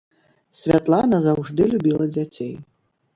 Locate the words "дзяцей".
2.15-2.51